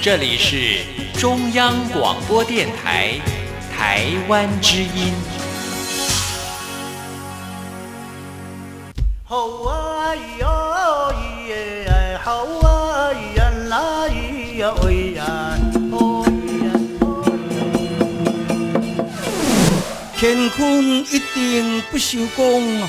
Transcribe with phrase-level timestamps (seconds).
[0.00, 0.78] 这里是
[1.18, 3.18] 中央广播电台
[3.76, 5.12] 台湾之音。
[9.24, 11.12] 好啊咿咿
[11.48, 15.24] 耶，好啊咿呀啦咿呀喂呀，
[15.90, 16.30] 哦咿
[16.64, 16.70] 呀
[17.00, 17.02] 哦
[20.16, 22.88] 乾坤一定不朽功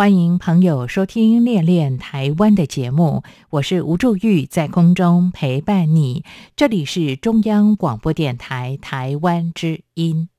[0.00, 6.24] 欢迎朋友收听《恋恋台湾》的节目，我是吴祝玉，在空中陪伴你。
[6.56, 10.30] 这里是中央广播电台台湾之音。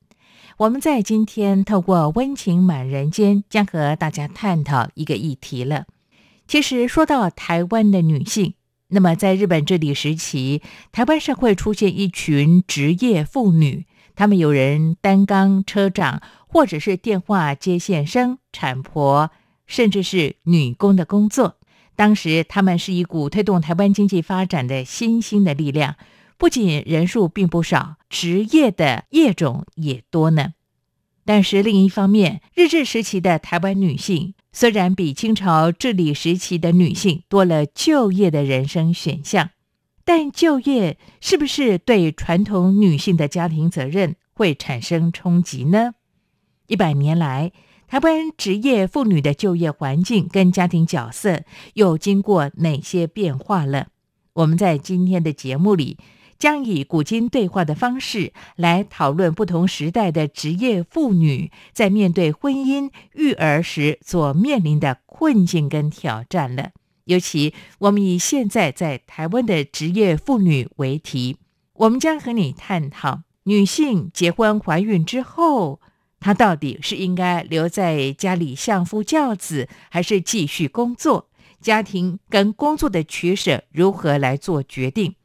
[0.56, 5.86] 我们在今天透过温情满人间，将和大家探讨一个议题了。
[6.48, 8.54] 其实说到台湾的女性，
[8.88, 19.30] 那么在日本治理时期，台湾社会出现一群职业妇女，她们有人担纲车长，或者是电话接线生、产婆。
[19.66, 21.58] 甚至是女工的工作。
[21.94, 25.96] 当时，他们是一股推动台湾经济发展的新兴的力量。
[26.38, 30.54] 不仅人数并不少，职业的业种也多呢。
[31.24, 39.50] 但是另一方面，日治时期的台湾女性虽然比清朝治理时期的女性多了就业的人生选项，
[40.04, 45.92] 但就业是不是对传统女性的家庭责任会产生冲击呢？
[46.66, 47.52] 一百年来。
[47.92, 51.42] 台湾职业妇女的就业环境跟家庭角色
[51.74, 53.88] 又经过哪些变化了？
[54.32, 55.98] 我们在今天的节目里
[56.38, 66.70] 将以古今对话的方式来讨论不同时代的职业妇女在面对婚姻、育儿时所面临的困境跟挑战了。
[67.04, 71.36] 尤其我们以现在在台湾的职业妇女为题，
[71.74, 75.82] 我们将和你探讨女性结婚怀孕之后。
[76.22, 81.28] 她到底是应该留在家里相夫教子，还是继续工作？
[81.60, 85.16] 家庭跟工作的取舍如何来做决定？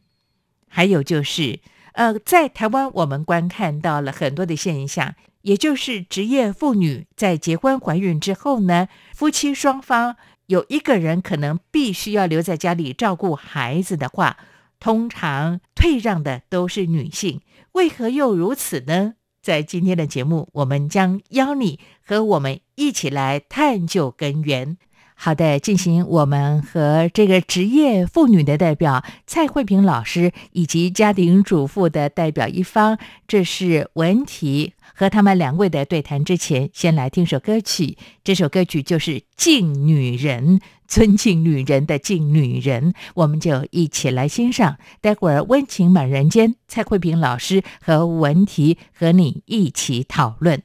[0.67, 1.59] 还有就是，
[1.93, 10.15] 呃，在台湾我们观看到了很多的现象，也就是职业妇女在结婚怀孕之后呢，夫妻双方
[10.47, 14.37] 有一个人可能必须要留在家里照顾孩子的话，
[14.79, 17.41] 通常退让的都是女性。
[17.73, 19.15] 为何又如此呢？
[19.47, 24.75] 在今天的节目，我们将邀你和我们一起来探究根源。
[25.15, 37.97] 好的，进行我们和这个职业妇女的代表蔡慧萍老师以及家庭主妇的代表一方，这是文体和他们两位的对谈之前，先来听首歌曲。
[38.23, 40.59] 这首歌曲就是《敬女人》。
[40.87, 44.77] 尊敬女人的敬女人，我们就一起来欣赏。
[45.01, 50.63] 待会儿温情满人间，蔡慧萍老师和文婷和你一起讨论。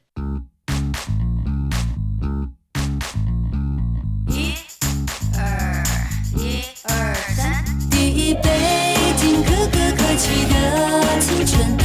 [4.29, 4.53] 一
[5.37, 5.83] 二
[6.37, 8.49] 一二三，第一杯
[9.17, 11.82] 敬可歌可泣的青春，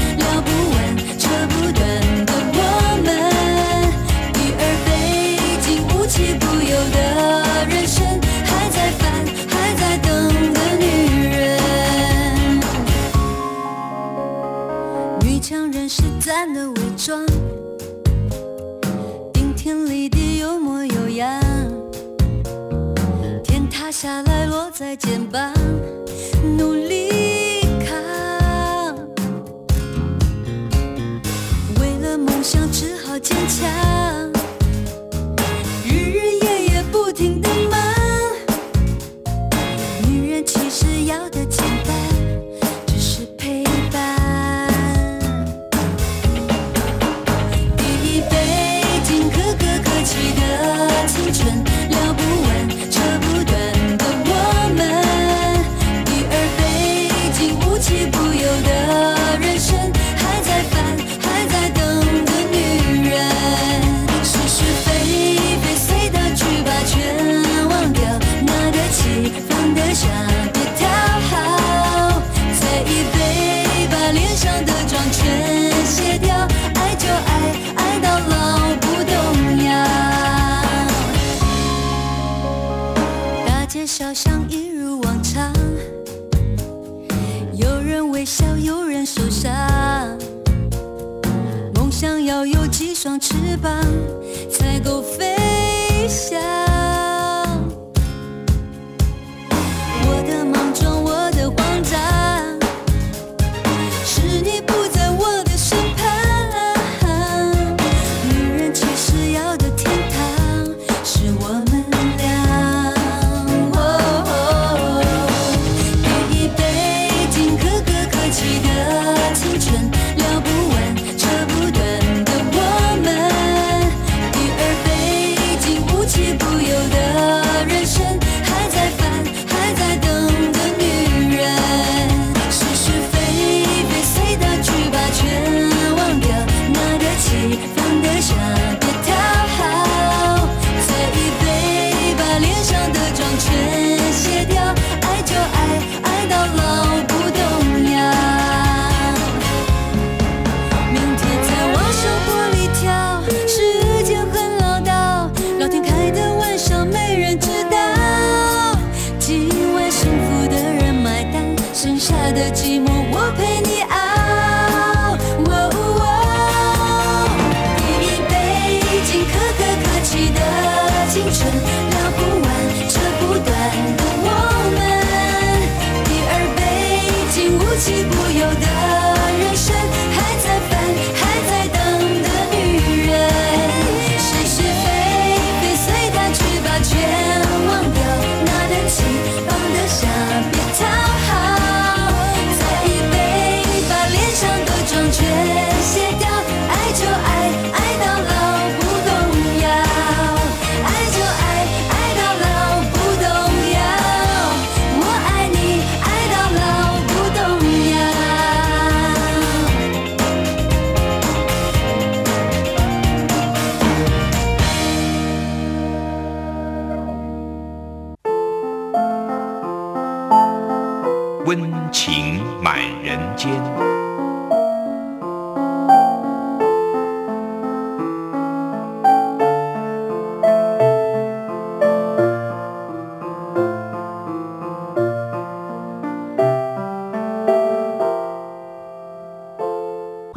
[24.00, 25.52] 下来落在肩膀，
[26.56, 28.96] 努力扛。
[31.80, 33.97] 为了梦想只好坚强，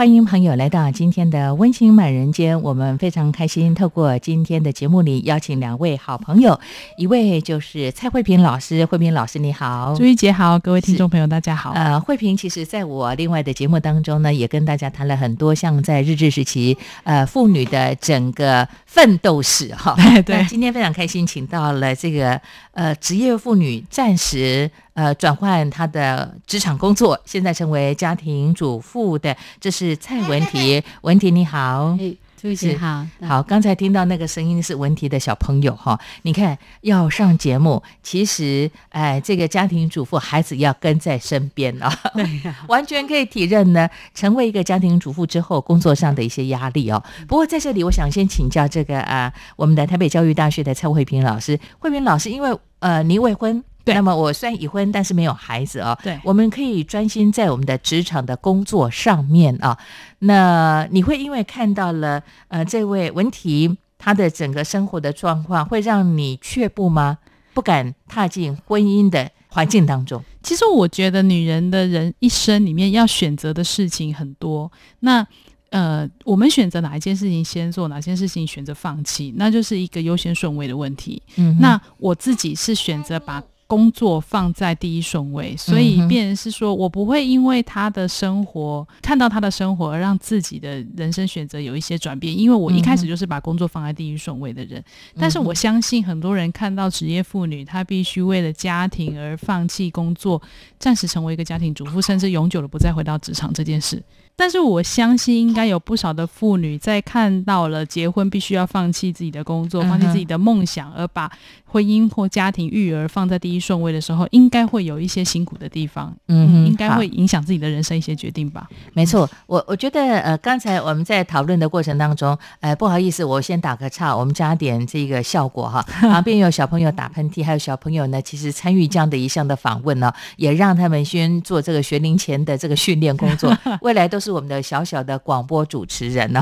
[0.01, 6.59] 欢迎朋友来到今天的温馨满人间，我们非常开心，透过今天的节目里邀请两位好朋友，
[6.97, 11.73] 一位就是蔡慧萍老师，慧萍老师你好，朱一杰好，各位听众朋友大家好。
[11.73, 19.95] 呃，慧萍其实在我另外的节目当中呢，也跟大家谈了很多，像在日治时期，呃，妇女的整个奋斗史哈。
[20.15, 24.71] 对对今天非常开心，请到了这个呃职业妇女暂时
[25.01, 30.83] 呃转换她的职场工作，现在成为家庭主妇的，这是蔡文婷。
[31.01, 31.97] 文婷你好。
[31.99, 41.91] 哎，朱一是杰好，好，刚才听到那个声音是文婷的小朋友哈，你看要上节目，其实哎，这个家庭主妇孩子要跟在身边啊，
[42.67, 47.01] 完全可以体认呢，成为一个家庭主妇之后工作上的一些压力哦。
[47.27, 53.63] 不过在这里，我想先请教这个啊，我们的台北教育大学的蔡慧萍老师，慧萍老师，因为呃您未婚。
[53.83, 55.97] 对那么我虽然已婚，但是没有孩子哦。
[56.03, 59.77] 对我们可以专心在我们的职场的工作上面啊。
[60.19, 67.17] 那你会因为看到了呃这位文婷她的整个生活的状况，会让你却步吗？
[67.53, 70.23] 不敢踏进婚姻的环境当中？
[70.41, 74.71] 其实我觉得女人的人一生里面要选择的事情很多，
[75.01, 75.25] 那
[75.69, 81.21] 呃，我们选择哪一件事情先做，哪件事情选择放弃，那就是一个优先顺位的问题。
[81.35, 94.83] 嗯，那我自己是选择把工作放在第一顺位，所以变成是说我不会因为他的生活看到他的生活而让自己的人生选择有一些转变，因为我一开始就是把工作放在第一顺位的人。
[95.17, 100.41] 但是我相信很多人看到职业妇女，她必须为了家庭而放弃工作，
[100.77, 104.03] 暂时成为一个家庭主妇，甚至永久的不再回到职场这件事。
[104.35, 111.31] 但是我相信，应该有不少的妇女在看到了结婚必须要放弃自己的工作，放弃自己的梦想，而把
[111.71, 118.67] 婚姻或家庭育儿放在第一顺位的时候，应该会有一些辛苦的地方，嗯哼应该会影响自己的人生一些决定吧。
[118.91, 125.81] 没错，我我觉得呃，刚才我们在讨论的过程当中，呃，不好意思，我先打个岔，我们加点这个效果哈。
[126.01, 136.41] 旁边有小朋友打喷嚏，还有小朋友呢，其实参与这样的一项的访问呢，也让他们先做这个学龄前的这个训练工作， 未来都是我们的小小的广播主持人哦。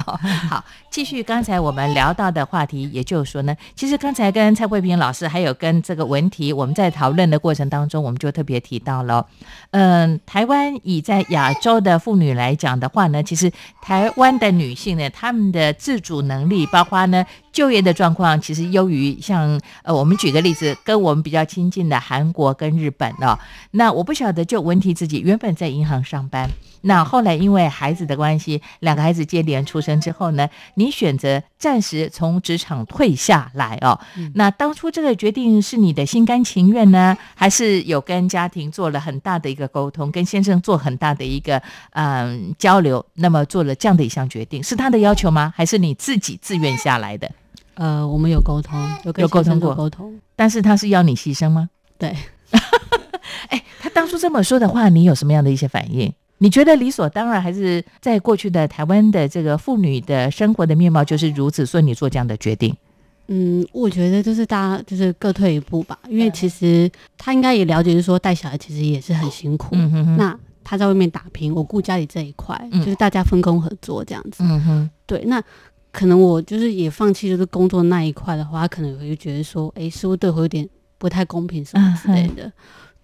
[0.50, 9.26] 好，继续刚才我们聊到的话题，也就是说呢，其实刚才跟蔡慧萍老师还有跟这个文题，我们在讨论的过程当中，我们就特别提到了，
[9.72, 23.38] 嗯，台湾以在亚洲的妇女来讲的话呢，其实台湾的女性呢，她们的自主能力，包括呢就业的状况，其实优于像呃，我们举个例子，跟我们比较亲近的韩国跟日本哦。
[23.72, 26.50] 那我不晓得，就文题自己原本在银行上班，
[26.82, 34.00] 那后来因为孩子的关系，两个孩子接连出生之后呢，你选择暂时从职场退下来哦。
[34.36, 45.54] 那当初这个决定是你的心甘情愿呢，还是有跟家庭做了很大的一个沟通，跟先生做很大的一个嗯交流，那么做了这样的一项决定，是他的要求吗？
[45.56, 47.30] 还是你自己自愿下来的？
[47.80, 51.70] 呃，我们有沟通，有沟通过沟通，但是他是要你牺牲吗？
[51.98, 52.14] 对，
[53.48, 56.14] 哎，他当初这么说的话，你有什么样的一些反应？
[56.40, 62.76] 你觉得理所当然，还是在过去的台湾的这个妇女的生活的面貌就是如此，所以你做这样的决定？
[63.28, 69.70] 嗯，我觉得就是大家就是各退一步吧，因为其实他应该也了解，就是说带小孩其实也是很辛苦。
[69.72, 74.44] 嗯哼哼，那他在外面打拼，我顾家里这一块，嗯就是大家分工合作这样子。
[74.44, 75.42] 嗯哼，对，那
[75.92, 80.68] 可能我就是也放弃就是工作那一块的话，他可能会觉得说，哎，是不是对我有点
[80.98, 82.52] 不太公平什么之类的？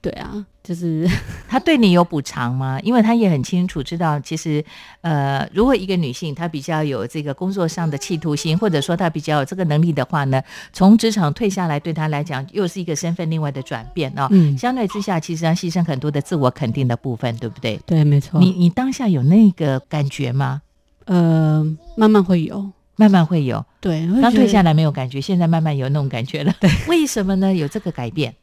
[0.01, 1.09] 对啊，就是
[1.49, 2.79] 他对你有补偿吗？
[2.81, 4.63] 因为他也很清楚知道，其实
[5.01, 10.39] 呃，如果一个女性她比较有这个工作上的企图心，或者说她比较有这个能力的话呢，
[10.71, 14.27] 从职场退下来对她来讲又是一个身份另外的转变哦。
[14.29, 17.79] 嗯，相对之下，其实要牺牲很多的自我肯定的部分，对不对？
[17.87, 18.39] 对，没错。
[18.39, 20.61] 你你当下有那个感觉吗？
[21.05, 26.53] 呃，慢慢会有，慢慢会有，对，刚退下来，没有感觉，现在慢慢有那种感觉了。
[26.59, 27.53] 对， 为什么呢？
[27.53, 28.33] 有这个改变？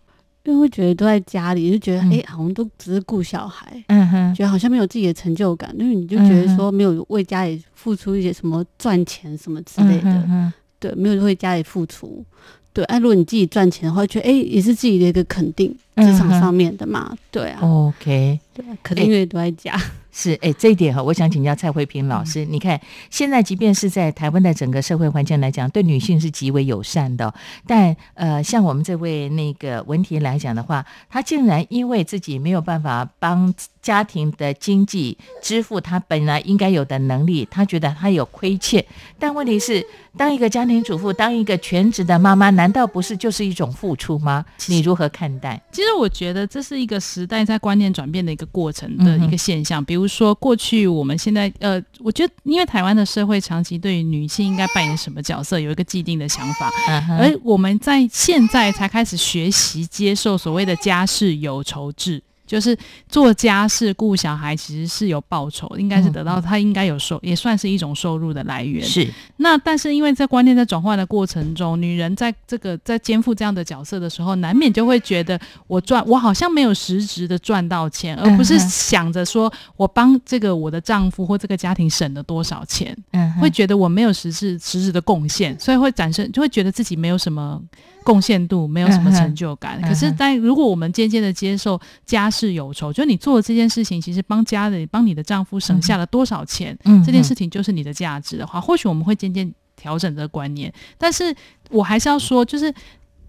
[0.45, 3.81] 因为会觉得都在家里，就觉得哎、好像都只是顾小孩。
[3.87, 12.25] 嗯哼，觉得好像没有自己的成就感，因为你就觉得说没有为家里付出一些什么赚钱什么之类的，嗯哼对，没有为家里付出，
[12.73, 12.85] 对。
[12.87, 19.81] 哎、如果你自己赚钱的话，觉得哎、也是自己的一个肯定，职场上面的嘛，对啊，OK，对啊，可能因为都在家，
[20.13, 22.45] 是哎，这一点哈，我想请教蔡慧萍老师。
[22.45, 27.35] 你看，现在即便是在台湾的整个社会环境来讲，对女性是极为友善的哦、
[27.67, 33.53] 但呃，像我们这位那个文婷来讲的话，她竟然因为自己没有办法帮
[33.83, 38.83] 家庭的经济支付他本来应该有的能力，他觉得他有亏欠。
[39.19, 39.85] 但问题是，
[40.17, 44.45] 当一个家庭主妇，当一个全职的妈妈，难道不是就是一种付出吗？
[44.69, 45.61] 你如何看待？
[45.73, 49.85] 其实我觉得这是一个时代在观念转变的一个过程的一个现象。
[49.85, 62.23] 比如说，过去我们现在呃，我觉得因为台湾的社会长期对于女性应该扮演什么角色有一个既定的想法，嗯而我们在现在才开始学习接受所谓的家事有酬制。
[62.53, 62.77] 就是
[63.09, 68.85] 做家事顾小孩，其实是有报酬，应该是得到他应该有收，也算是一种收入的来源。
[68.85, 69.09] 是。
[69.39, 87.59] 那但是因为在观念在转换的过程中，女人在这个在肩负这样的角色的时候，难免就会觉得我赚我好像没有实质的赚到钱，而不是想着说我帮这个我的丈夫或这个家庭省了多少钱，嗯会觉得我没有实质实质的贡献，所以会产生就会觉得自己没有什么
[88.05, 89.79] 贡献度，没有什么成就感。
[89.81, 100.73] 嗯可是，在如果我们渐渐的接受家事有酬，就你做的这件事情，其实帮家里、帮你的丈夫省下了多少钱，嗯这件事情就是你的价值的话，或许我们会渐渐调整这个观念。
[100.99, 101.35] 但是
[101.71, 102.73] 我还是要说，就是。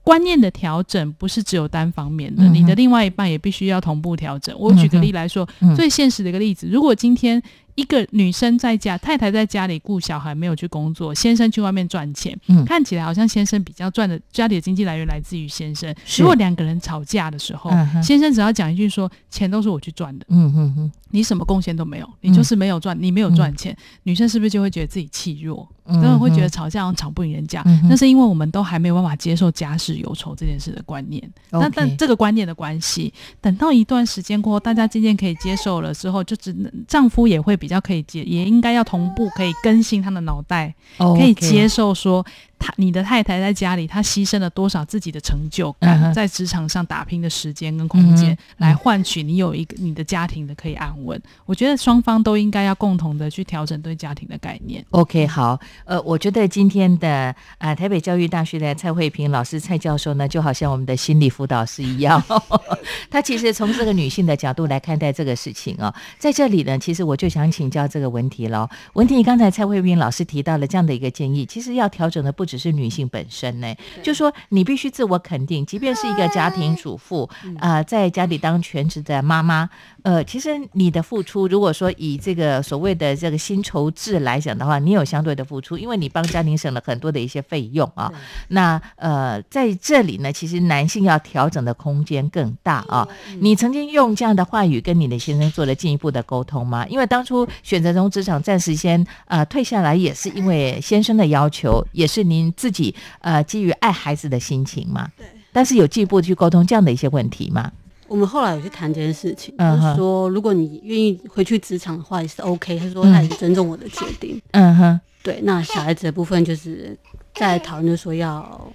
[0.06, 4.54] 观念的调整不是只有单方面的，嗯你的另外一半也必须要同步调整。
[4.60, 7.42] 我举个例来说，嗯最现实的一个例子，如果今天
[7.76, 12.64] 一个女生在家，太太在家里顾小孩，没有去工作，先生去外面赚钱，嗯。
[12.66, 15.94] 看起来好像先生比较赚的，家里的经济来源来自于先生。
[16.18, 25.68] 如果两个人吵架的时候，嗯先生只要讲一句说钱都是我去赚的，嗯嗯嗯，你什么贡献都没有，你就是没有赚，你没有赚钱，女生是不是就会觉得自己气弱？
[25.86, 31.22] 嗯会觉得吵架好像吵不赢人家，嗯那是因为我们都还没有办法接受家事有仇这件事的观念。
[31.52, 42.26] 那但这个观念的关系，等到一段时间过后，大家渐渐可以接受了之后，就只能丈夫也会比较可以接，也应该要同步可以更新他的脑袋，可以接受说
[42.60, 51.22] 他你的太太在家里，她牺牲了多少自己的成就嗯感，哼在职场上打拼的时间跟空间嗯，来换取你有一个你的家庭的可以安稳。
[51.46, 54.84] 我觉得双方都应该要共同的去调整对家庭的概念。
[54.92, 62.24] OK，好，呃，我觉得今天的呃台北教育大学的蔡慧萍老师蔡教授呢，就好像我们的心理辅导师一样，
[63.12, 65.94] 他其实从这个女性的角度来看待这个事情哦。
[66.18, 68.70] 在这里呢，其实我就想请教这个问题了。
[68.94, 79.68] 文题，刚才蔡慧萍老师提到了这样的一个建议，其实要调整的不只只是女性本身呢，就说你必须自我肯定，即便是一个家庭主妇啊、呃在家里当全职的妈妈，
[80.04, 88.14] 呃，其实你的付出，如果说以这个所谓的这个薪酬制来讲的话，你有相对的付出，因为你帮家庭省了很多的一些费用啊。
[88.50, 93.08] 那呃，在这里呢，其实男性要调整的空间更大啊。
[93.40, 96.86] 你曾经用这样的话语跟你的先生做了进一步的沟通吗？
[96.88, 105.08] 因为当初选择从职场暂时先呃退下来，也是因为先生的要求，也是您自己呃基于爱孩子的心情嘛。
[105.18, 105.26] 对。
[105.56, 107.72] 但是有进一步地去沟通这样的一些问题吗？
[108.08, 112.80] 我们后来有去谈这件事情，就是说，如果你愿意回去职场的话，也是 OK。
[112.80, 114.42] 他说他也是尊重我的决定。
[114.52, 116.98] 嗯哼，对，那小孩子的部分就是
[117.36, 118.68] 在讨论，就说要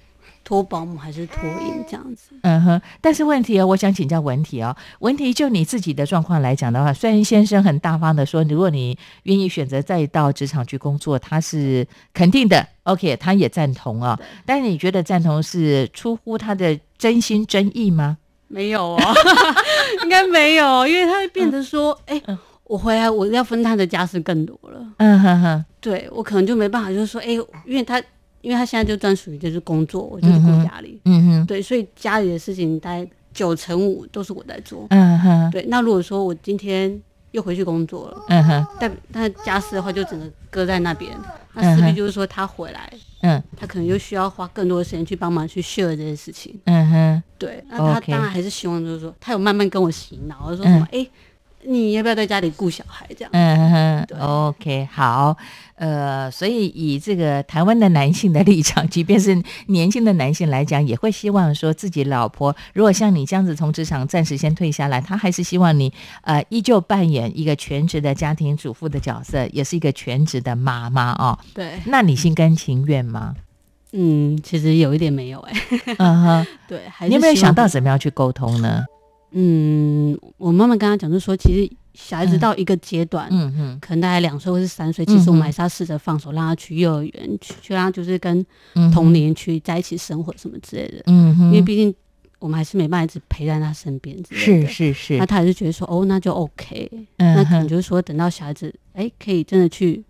[0.49, 2.31] 托保姆还是托婴这样子。
[2.41, 2.81] 嗯哼。
[2.99, 18.17] 但是问题哦，我想请教文题哦，文题就你自己的状况来讲的话，虽然先生很大方的说，如果你愿意选择再到职场去工作，他是肯定的，OK，他也赞同啊、但是你觉得赞同是出乎他的真心真意吗？
[18.47, 18.99] 没有哦，
[20.01, 22.19] 应该没有，因为他会变得说，哎、
[22.63, 24.83] 我回来我要分他的家事更多了。
[24.97, 27.27] 嗯哼哼，对我可能就没办法，就是说，哎、
[27.67, 28.01] 因为他
[28.41, 34.87] 因为他现在就专属于就是工作，我就是顾家里，嗯哼，对，所以家里的事情大概九成五都是我在做。
[34.89, 36.99] 嗯哼，对，那如果说我今天
[37.31, 41.23] 又回去工作了，嗯哼，但但家事的话就整个搁在那边，嗯
[41.55, 42.91] 那势必就是说他回来，
[43.21, 43.41] 嗯。
[43.57, 46.57] 他可能又需要花更多的时间去帮忙去 share 这些事情。
[46.65, 51.05] 嗯哼，对，那他当然还是希望就是说，他有慢慢跟我洗脑，说什么，哎、
[51.65, 53.29] 你要不要在家里顾小孩这样？
[53.33, 55.35] 嗯哼对，OK，好，
[55.75, 71.37] 呃，所以以这个台湾的男性的立场，即便是年轻的男性来讲，也会希望说自己老婆如果像你这样子从职场暂时先退下来，他还是希望你呃依旧扮演一个全职的家庭主妇的角色，也是一个全职的妈妈哦。
[71.53, 73.35] 对，那你心甘情愿吗？
[73.91, 75.53] 嗯，其实有一点没有哎、
[75.97, 78.85] 嗯哼，对，还有没有想到怎么样去沟通呢？
[79.31, 88.39] 嗯，我妈妈跟他讲，就说，其实小孩子到一个阶段，嗯哼，可能大概两岁或是三岁，其实我们还是要试着放手，让他去幼儿园，去去让他就是跟
[88.75, 91.03] 嗯哼同龄去在一起生活什么之类的。
[91.07, 91.93] 嗯哼，因为毕竟
[92.39, 94.67] 我们还是没办法一直陪在他身边是的。
[94.67, 96.89] 是是那，他还是觉得说，哦，那就 OK。
[97.17, 100.03] 嗯那可能，就是说，等到小孩子哎，可以真的去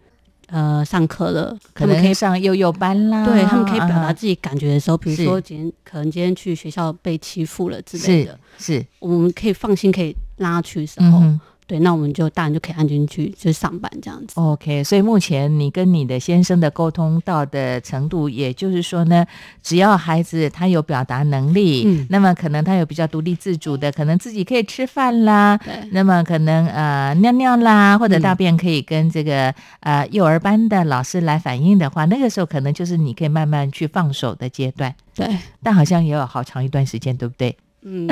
[0.52, 4.08] 呃上课了，可他们可以上幼幼班啦，对他们可以表啊。
[4.08, 11.22] 达自己感觉的时候，比如说今天可能今天去学校被欺负了之类的，是，我们可以放心，可以拉去的时候。
[11.70, 14.34] 对，那我们就大人就可以安心去就是上班这样子。
[14.42, 19.24] OK，所以目前你跟你的先生的沟通到的程度，也就是说呢，
[19.62, 22.08] 只要孩子他有表达能力，嗯。
[22.10, 28.22] 那么可能他有比较独立自主的，可能自己可以吃饭啦，对，那么可能呃尿尿啦，或者嗯。
[28.24, 37.56] 大便可以跟这个、呃幼儿班的老师来反映的话，那个时候可能就是你可以慢慢去放手的阶段，对，但好像也有好长一段时间，对不对？
[37.82, 38.08] 嗯，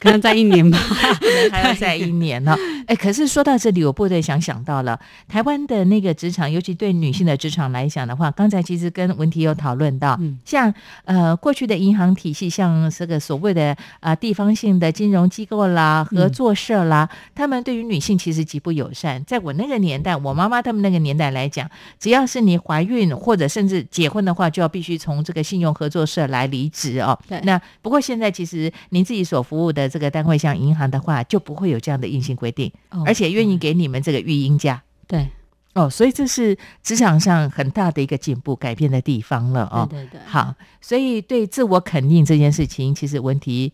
[0.00, 0.78] 可能在一年吧。
[1.18, 10.72] 可能还要再一年呢、 哎，可是说到这里，我不得想想到了台湾的那个职场，尤其对女性的职场来讲的话，刚才其实跟文题有讨论到，嗯像
[11.04, 19.22] 呃过去的银行体系，像这个所谓的呃地方性的金融机构啦、合作社啦，他们对于女性其实极不友善。
[19.24, 27.18] 在我那个年代，我妈妈他们那个年代来讲，只要是你怀孕或者甚至结婚的话，就要必须从这个信用合作社来离职哦。
[27.28, 34.82] 对那不过现在其实您自己所服务的这个单位，像银行的话，就不会有这样的硬性规定，哦而且愿意给你们这个育婴假。
[35.06, 35.30] 对，
[35.72, 39.88] 哦，所以这是职场上很大的一个进步、改变的地方了哦。
[39.88, 43.72] 对对对，好，所以对自我肯定这件事情，其实问题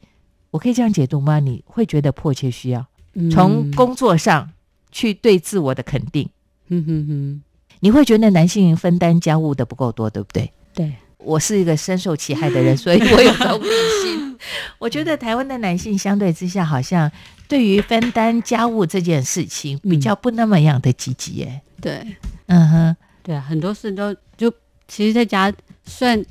[0.52, 1.40] 我可以这样解读吗？
[1.40, 4.50] 你会觉得迫切需要嗯从工作上
[4.92, 6.30] 去对自我的肯定，
[6.68, 7.42] 哼哼哼，
[7.80, 10.52] 你会觉得男性分担家务的不够多，对不对？
[10.72, 10.94] 对，
[11.24, 13.68] 我是一个深受其害的人， 所以我有同理
[14.02, 14.38] 心。
[14.78, 17.10] 我觉得台湾的男性相对之下，好像
[17.48, 21.62] 对于分担家务这件事情比较不那么样的积极耶。
[21.80, 22.04] 对。
[22.46, 24.52] 嗯哼，对啊，很多事都就
[24.86, 25.50] 其实在家，
[25.86, 26.22] 虽然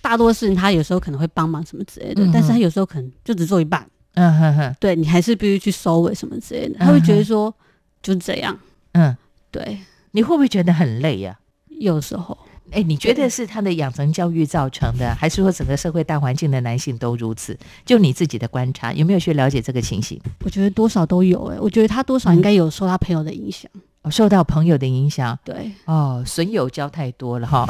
[0.00, 7.54] 大多事情他有时候可能会帮忙什么之类的，嗯但是他有时候可能就只做一半，嗯哼哼，对你还是必须去收尾什么之类的，他会觉得说
[8.02, 8.58] 就这样，
[8.92, 9.14] 嗯，
[9.50, 9.78] 对，
[10.12, 12.36] 你会不会觉得很累呀、有时候
[12.70, 17.58] 哎，你觉得是他的养成教育造成的，还是说整个社会大环境的男性都如此？
[17.84, 20.20] 就你自己的观察，有没有去了解这个情形？
[20.44, 23.70] 我觉得多少都有哎、我觉得他多少应该有受他朋友的影响，
[24.02, 27.66] 哦，受到朋友的影响，对，哦，损友交太多了哈。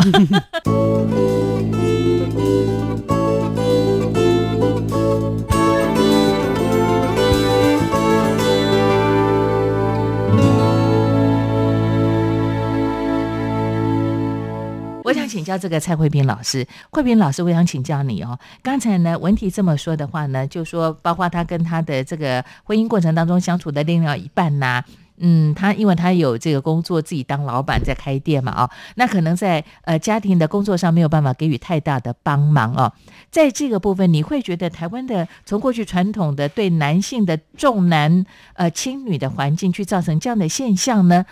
[15.08, 16.66] 我想请教这个蔡慧萍老师。
[16.90, 18.38] 慧萍老师，我想请教你哦。
[18.62, 24.84] 刚才呢，文题这么说的话呢，就说包括他跟他的这个婚姻过程当中相处的另外一半呐、
[25.16, 32.92] 嗯，他因为他有这个工作，自己当老板在开店嘛，哦，那可能在呃家庭的工作上没有办法给予太大的帮忙哦。
[33.30, 41.24] 在这个部分，你会觉得台湾的从过去传统的对男性的重男呃轻女的环境，去造成这样的现象呢？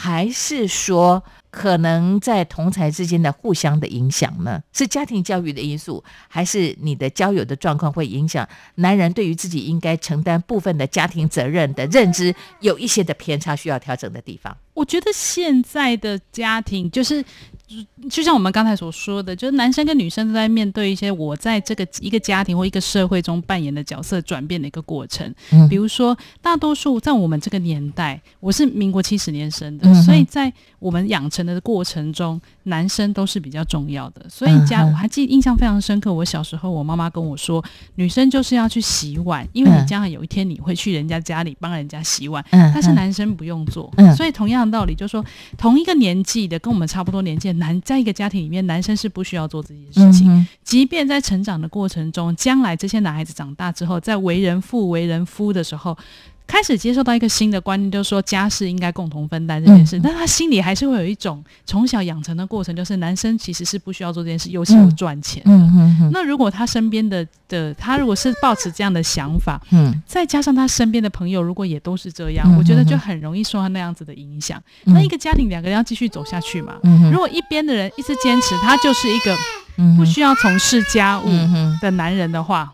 [0.00, 4.62] 还是说可能在同才之间的互相的影响呢？
[4.72, 14.56] 是家庭教育的因素，还是你的交友的状况会影响男人对于自己应该承担部分的家庭责任的认知有一些的偏差，需要调整的地方？
[14.74, 17.24] 我觉得现在的家庭就是。
[18.08, 25.32] 就像我们刚才所说的，就是男生跟女生都在面对一些我在这个一个家庭或一个社会中扮演的角色转变的一个过程。
[25.52, 34.24] 嗯比如说，大多数在我们这个年代，我是民国七十年生的，嗯所以在我们养成的过程中，男生都是比较重要的。
[34.30, 37.62] 所以家嗯我还记印象非常深刻，我小时候我妈妈跟我说，
[37.96, 43.92] 女生就是要去洗碗，因为嗯你将来有一天你会去人家家里帮人家洗碗，嗯但是男生不用做。
[43.96, 45.24] 嗯所以同样的道理，就是说
[45.56, 50.32] 同一个年纪的跟我们差不多年纪的男，在一个家庭里面，男生是不需要做这件事情。
[50.32, 55.96] 嗯即便在成长的过程中，将来这些男孩子长大之后，在为人父、为人夫的时候，
[56.48, 59.98] 开始接受到一个新的观念，就是说家事应该共同分担这件事。
[59.98, 65.50] 嗯但他心里还是会有一种从小养成的过程，就是男生其实是不需要做这件事，尤其有赚钱的。
[65.50, 74.58] 嗯嗯嗯那如果他身边的的他如果是抱持这样的想法，嗯再加上他身边的朋友如果也都是这样，嗯我觉得就很容易受到那样子的影响。
[74.86, 76.78] 嗯那一个家庭两个人要继续走下去嘛？
[76.84, 79.36] 嗯如果一边的人一直坚持他就是一个
[79.76, 81.28] 嗯不需要从事家务
[81.82, 82.72] 的男人的话，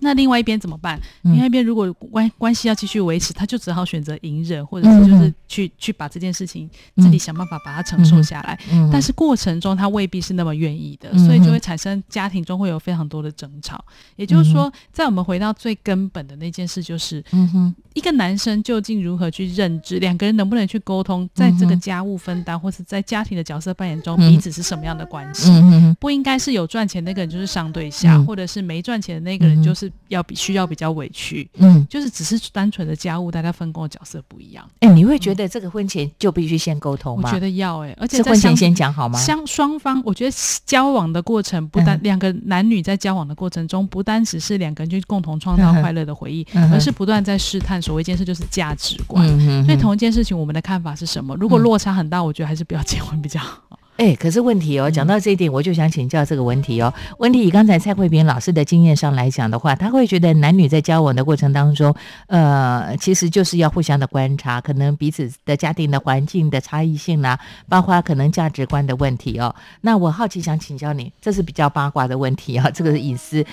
[0.00, 1.00] 那另外一边怎么办？
[1.22, 1.32] 嗯。
[1.32, 8.58] 另外一边如果关关系要继续维持，他就只好选择隐忍，或者是就是去去把这件事情自己想办法把它承受下来。
[8.72, 13.82] 嗯但是过程中他未必是那么愿意的，嗯所以就会产生家庭中会有非常多的争吵。
[14.16, 25.50] 也就是说，在我们回到最根本的那件事，就是嗯一个男生究竟如何去认知，两个人能不能去沟通，在这个家务分担或是在家庭的角色扮演中，嗯彼此是什么样的关系？
[25.50, 28.26] 嗯不应该是有赚钱那个人就是上对下，嗯。
[28.26, 34.68] 或者是没赚钱的那个人就是要比需要比较委屈，嗯，就是只是单纯的家务，大家分工的角色不一样。
[34.80, 37.28] 哎，你会觉得这个婚前就必须先沟通吗？
[37.28, 39.18] 我觉得要哎、而且是婚前先讲好吗？
[39.18, 49.26] 相双方，我觉得交往的过程不单、嗯两个男女在交往的过程中，不单只是两个人去共同创造快乐的回忆，嗯而是不断在试探所谓一件事就是价值观。
[49.26, 51.34] 嗯哼所以同一件事情，我们的看法是什么？
[51.36, 53.63] 如果嗯落差很大，我觉得还是不要结婚比较好。
[53.96, 56.92] 哎，可是问题哦，讲到这一点，我就想请教这个问题哦。
[57.18, 61.94] 问题以刚才蔡慧萍老师的经验上来讲的话，他会觉得男女在交往的过程当中，
[62.26, 69.54] 呃，其实就是要互相的观察，可能彼此的家庭的环境的差异性啦、包括可能价值观的问题哦。
[69.82, 73.46] 那我好奇想请教你，这是比较八卦的问题啊、这个是隐私。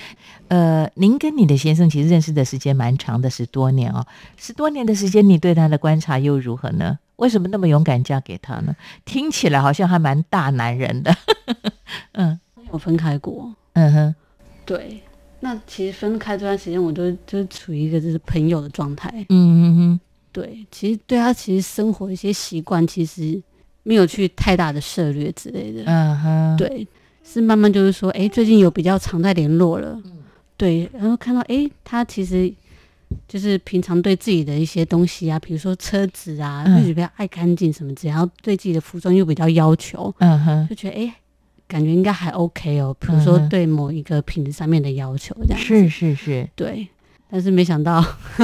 [0.47, 4.03] 呃，您跟你的先生其实认识的时间蛮长的，十多年哦，
[4.37, 6.97] 十多年的时间，你对他的观察又如何呢？
[7.21, 8.75] 为什么那么勇敢嫁给他呢？
[9.05, 11.15] 听起来好像还蛮大男人的。
[12.13, 12.39] 嗯
[12.71, 14.15] 我分开过，嗯哼
[14.65, 15.01] 对。
[15.43, 19.09] 那其实分开这段时间，我就就是处于一个就是朋友的状态。
[19.29, 19.99] 嗯嗯嗯
[20.31, 23.41] 对，其实对他其实生活一些习惯，其实
[23.83, 25.83] 没有去太大的涉略之类的。
[25.85, 26.87] 嗯哼，对，
[27.23, 29.99] 是慢慢就是说，哎，最近有比较常在联络了。
[30.55, 32.53] 对，然后看到哎，他其实
[33.27, 41.13] 就是平常对自己的一些东西啊，比如说车子啊，嗯会比较爱干净什么之类，然后对自己的服装又比较要求，嗯哼，就觉得哎，
[41.67, 42.95] 感觉应该还 OK 哦。
[42.99, 45.65] 比如说对某一个品质上面的要求这样子。
[45.65, 46.87] 是是是对，
[47.29, 47.99] 但是没想到，，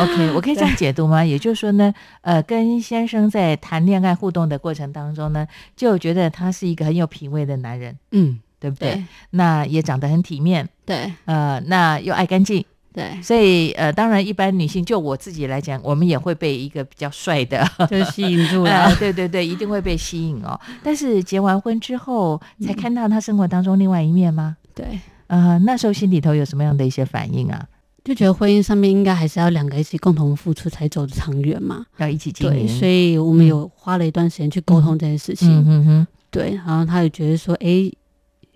[0.00, 1.24] OK，我可以这样解读吗？
[1.24, 8.94] 也就是说呢，呃，跟先生在谈恋爱互动的过程当中呢，就觉得他是一个很有品味的男人，嗯，对不对？
[8.94, 12.64] 对那也长得很体面，对呃，那又爱干净。
[12.94, 18.70] 对，所以，呃，当然，一般女性，就我自己来讲，我们也会被一个比较帅的， 就吸引住了。
[18.86, 20.58] 呃，对对对，一定会被吸引哦。
[20.80, 24.56] 但是结完婚之后，才嗯看到他生活当中另外一面吗？
[24.76, 27.66] 对，呃，那时候心里头有什么样的一些反应啊？
[28.04, 31.84] 就觉得婚姻上面应该还是要两个一起共同付出才走得长远嘛。
[31.96, 35.50] 要一起经对，营，所以我们有花了一段时间去沟通这件事情。
[35.50, 37.90] 嗯哼哼，对，然后他也觉得说，哎，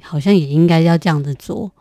[0.01, 1.73] 好像也应该要这样子做。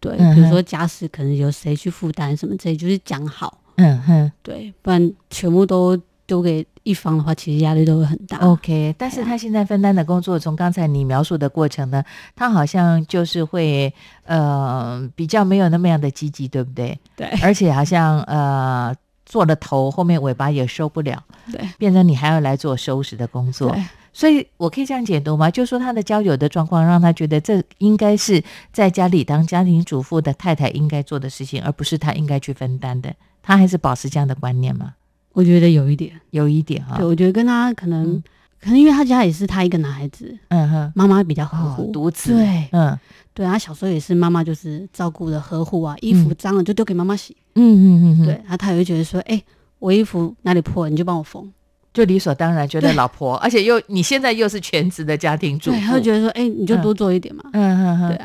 [0.00, 3.58] 对，嗯比如说家事可能由谁去负担什么这，就是讲好。
[3.76, 8.36] 嗯哼对，不然全部都丢给一方的话，其实压力都会很大。
[8.38, 8.94] ，OK。
[8.98, 12.04] 但是他现在分担的工作，从刚才你描述的过程呢，
[12.36, 13.92] 他好像就是会
[14.24, 16.98] 呃比较没有那么样的积极，对不对？
[17.16, 23.82] 对而且好像呃做了头，后面尾巴也收不了，对变成你还要来做收拾的工作对。
[24.12, 25.50] 所以我可以这样解读吗？
[25.50, 28.42] 就说他的交友的状况，让他觉得这应该是
[28.72, 33.14] 在家里当家庭主妇的太太应该做的事情，而不是他应该去分担的。
[33.42, 34.94] 他还是保持这样的观念吗？
[35.32, 36.96] 我觉得有一点，有一点哈。
[36.96, 38.22] 对，，我觉得跟他可能、嗯。
[38.62, 42.68] 可能因为他家也是他一个男孩子，嗯哼，妈妈比较呵哦护，，独子，对。
[42.72, 42.98] 嗯。
[43.32, 49.42] 对，他小时候也是妈妈就是照顾的呵护啊，衣服脏了就丢给妈妈洗，嗯嗯嗯嗯，对，然后他也会觉得说，哎、
[49.78, 51.50] 我衣服哪里破了你就帮我缝，
[51.92, 58.16] 就理所当然觉得老婆， 而且又你现在又是全职的家庭主妇，对，他会觉得说，哎、你就多做一点嘛，嗯嗯嗯，对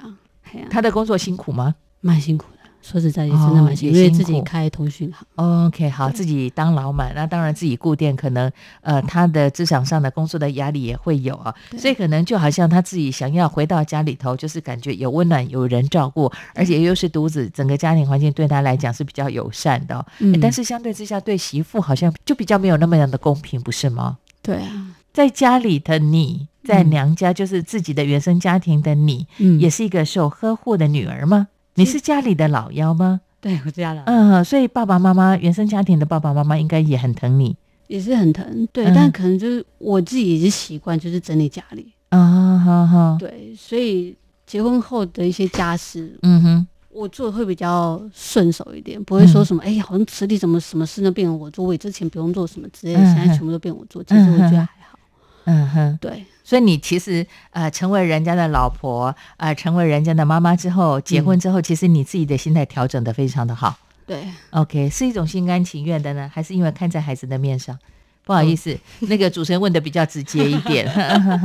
[0.61, 1.75] 啊，他的工作辛苦吗？
[2.01, 2.54] 蛮辛苦的，
[2.85, 24.17] 说实在也真哦的蛮辛苦，因为自己开通讯行，？OK，好，自己当老板，那当然自己顾店，可能呃他的职场上的工作的压力也会有啊，所以可能就好像他自己想要回到家里头，就是感觉有温暖、有人照顾，而且又是独子，整个家庭环境对他来讲是比较友善的哦、嗯但是相对之下，对媳妇好像就比较没有那么样的公平，不是吗？
[24.43, 31.47] 对啊，在家里的你，在嗯娘家就是自己的原生家庭的你，嗯，也是一个受呵护的女儿吗？
[31.75, 33.21] 你是家里的老幺吗？
[33.41, 37.55] 对我家了，嗯，所以爸爸妈妈原生家庭的爸爸妈妈应该也很疼你。
[37.87, 38.93] 也是很疼，对，嗯。
[38.95, 44.15] 但可能就是我自己也是习惯就是整理家里，啊，哈哈，对，所以
[44.47, 54.97] 结婚后的一些家事，嗯哼，我做的会比较顺手一点，不会说什么，哎、好像池里怎么什么事都变成我做，我也之前不用做什么之类的，嗯现在全部都变我做，其实我觉得还好。
[55.43, 63.75] 嗯哼，对，所以你其实呃成为人家的老婆，呃成为人家的妈妈之后，结婚之后，其实你自己的心态调整的非常的好。
[64.05, 67.77] 对，OK，是一种心甘情愿的呢，还是因为看在孩子的面上？
[68.23, 70.87] 不好意思，那个主持人问的比较直接一点。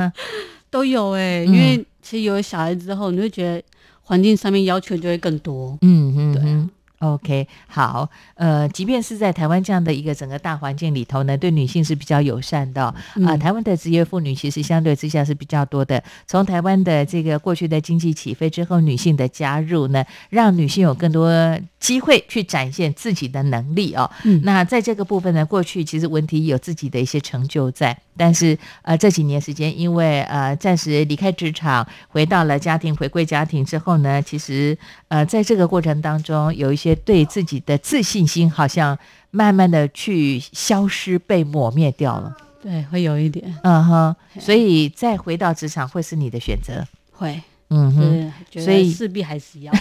[0.70, 3.62] 都有哎、嗯因为其实有了小孩之后，你会觉得
[4.02, 5.76] 环境上面要求就会更多。
[5.80, 12.94] 嗯嗯，对 OK，好，呃，即便是在台湾这样的一个整个大环境里头呢，对女性是比较友善的哦
[13.26, 16.02] 啊、嗯台湾的职业妇女其实相对之下是比较多的。
[16.26, 24.10] 从台湾的这个过去的经济起飞之后，女性的加入呢，让女性有更多机会去展现自己的能力哦。
[24.24, 34.76] 嗯那在这个部分呢，过去其实文体有自己的一些成就在，但是呃这几年时间，因为呃暂时离开职场，回到了家庭，回归家庭之后呢，其实
[35.08, 38.98] 呃在这个过程当中，有一些对自己的自信心好像
[39.30, 42.36] 慢慢的去消失、被抹灭掉了。
[42.62, 46.86] 对，会有一点嗯哼，所以再回到职场会是你的选择。
[47.12, 48.32] 会，嗯哼。
[48.62, 49.72] 所以势必还是要。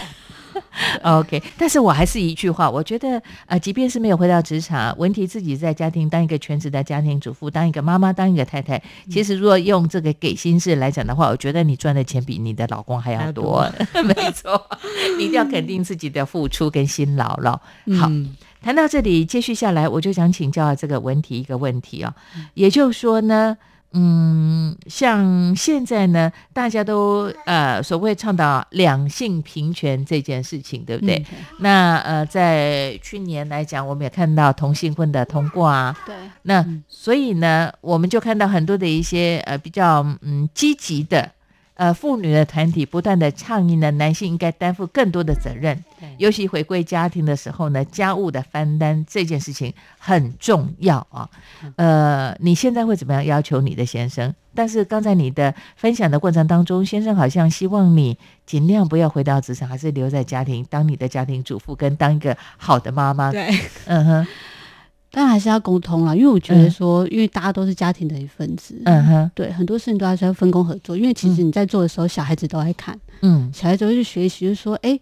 [1.02, 13.72] OK，但是我还是一句话，我觉得呃，即便是没有回到职场，文婷自己在家庭当一个全职的家庭主妇，当一个妈妈，当一个太太，其实如果用这个给薪制来讲的话，我觉得你赚的钱比你的老公还还要要多。
[14.04, 14.60] 没错，
[15.18, 17.60] 你一定要肯定自己的付出跟辛劳了。
[17.98, 22.12] 好，嗯谈到这里，接续下来，我就想请教这个文题一个问题哦、
[22.52, 23.56] 也就是说呢，
[23.92, 31.16] 嗯，像现在呢，大家都呃所谓倡导两性平权这件事情，对不对？
[31.32, 36.84] 嗯那呃，在去年来讲，我们也看到同性婚的通过啊，对，那嗯。
[36.88, 41.30] 所以呢，我们就看到很多的一些呃比较嗯积极的
[41.80, 45.82] 呃妇女的团体，不断的倡议呢，男性应该担负更多的责任，
[46.18, 51.26] 尤其回归家庭的时候呢，家务的分担这件事情很重要啊。
[51.76, 54.34] 呃，你现在会怎么样要求你的先生？
[54.54, 63.32] 但是刚才你的分享的过程当中，先生好像希望你尽量不要回到职场，还是留在家庭，当你的家庭主妇，跟当一个好的妈妈。
[63.32, 63.48] 对，
[63.86, 64.26] 嗯哼，
[65.12, 70.96] 当然还是要沟通啦，因为我觉得说，因为大家都是家庭的一份子，嗯哼，对，很多事情都还是要分工合作。
[70.96, 74.98] 因为其实你在做的时候，小孩子都在看，嗯小孩子会去学习，就说，哎、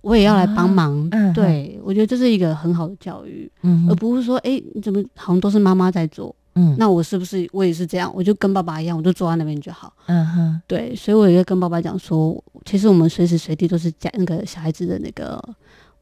[0.00, 1.08] 我也要来帮忙。
[1.10, 8.12] 嗯对，我觉得这是一个很好的教育，嗯而不是说，哎、你怎么好像都是妈妈在做，嗯那我是不是我也是这样？
[8.14, 9.92] 我就跟爸爸一样，我就坐在那边就好。
[10.06, 15.42] 嗯哼，对，所以我也会跟爸爸讲说，其实我们随时随地都是家那个小孩子的那个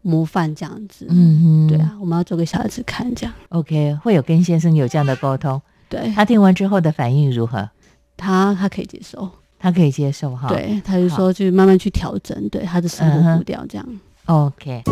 [0.02, 1.06] 模范这样子。
[1.08, 3.34] 嗯哼，对啊，我们要做给小孩子看，这样。
[3.50, 7.68] ，OK，会有跟先生有这样的沟通，对他听完之后的反应如何？
[8.16, 9.30] 他，他可以接受。
[9.58, 10.48] 他可以接受哈。
[10.48, 13.86] 对，他就说去慢慢去调整，对他的生活步调这样。
[14.24, 14.82] ，OK。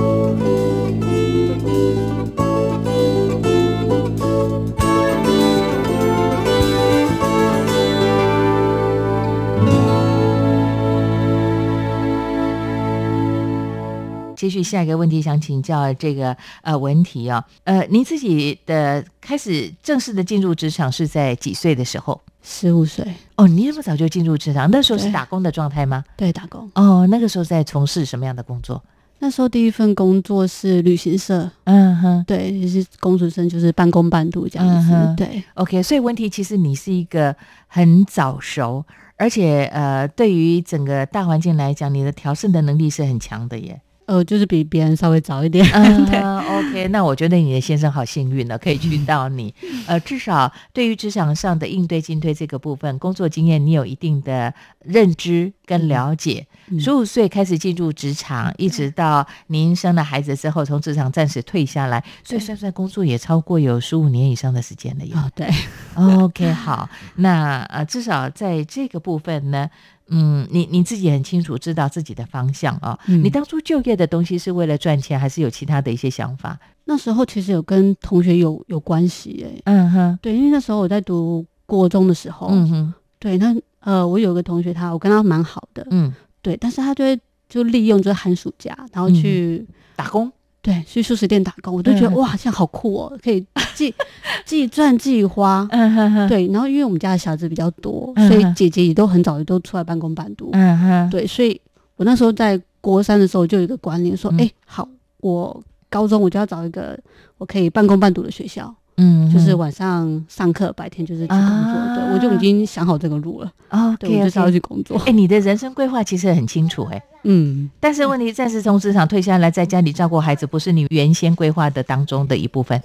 [14.38, 22.20] 继续下一个问题，想请教这个呃文题哦、呃，您自己的开始正式的进入职场是在几岁的时候？
[22.40, 26.04] 十五岁，哦，你那么早就进入职场，那时候是打工的状态吗？
[26.16, 28.80] 对，打工，哦，那个时候在从事什么样的工作？
[29.18, 34.92] 那时候第一份工作是旅行社，嗯哼对，也是公主生，就是半工半读这样子。
[34.92, 37.34] 嗯对，，OK，所以问题其实你是一个
[37.66, 38.84] 很早熟，
[39.16, 43.82] 而且呃，对于整个大环境来讲，你的调试的能力是很强的耶。
[44.08, 45.62] 呃，就是比别人稍微早一点。
[46.48, 49.54] OK，那我觉得你的先生好幸运呢，可以娶 到你。
[49.86, 56.46] 呃，至少对于职场上的应对进退这个部分，工作经验你有一定的认知跟了解。
[56.70, 65.14] 嗯十五岁开始进入职场，一直到您生了孩子之后，从职场暂时退下来，所以算算工作也超过有十五年以上的时间了耶。
[65.14, 65.48] 哦，对
[65.94, 69.70] ，OK，好，那呃，至少在这个部分呢，
[70.08, 73.22] 嗯，你你自己很清楚知道自己的方向啊、嗯。
[73.22, 76.58] 你当初就业的东西是为了赚钱，还是有其他的一些想法？
[76.84, 79.60] 那时候其实有跟同学有有关系诶。
[79.64, 93.44] 嗯哼，对，因为那时候我在读国中的时候，嗯哼，对，那呃，我有个同学他，我跟他蛮好的，嗯，对，但是他就会就利用就是寒暑假，然后去、打工，对去素食店打工，我都觉得、嗯哇，这样好酷哦，可以
[93.74, 93.94] 既
[94.44, 95.66] 既赚既花。
[95.70, 100.50] 嗯哼哼，对，然后因为我们家的小孩子比较多，嗯所以姐姐也都很早都出来半工半读。
[100.52, 101.58] 嗯哼，对，所以
[101.96, 104.88] 我那时候在国三的时候就有一个观念，说，嗯哎、好，
[105.20, 106.98] 我高中我就要找一个
[107.38, 111.46] 我可以半工半读的学校，嗯，就是晚上上课，白天就是去工作。
[111.46, 115.00] 啊对，我就已经想好这个路了，哦对，我就是要去工作。
[115.06, 122.80] 哎，你的人生规划其实很清楚哎，嗯，但是问题暂时从职场退下来，在家里照顾孩子，不是你原先规划的当中的一部分。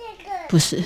[0.48, 0.84] 不是，